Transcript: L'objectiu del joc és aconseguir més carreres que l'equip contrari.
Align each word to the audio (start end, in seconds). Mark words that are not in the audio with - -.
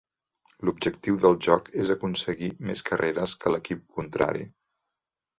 L'objectiu 0.67 1.17
del 1.25 1.35
joc 1.47 1.67
és 1.83 1.91
aconseguir 1.95 2.49
més 2.69 2.83
carreres 2.87 3.35
que 3.43 3.53
l'equip 3.57 3.83
contrari. 3.99 4.43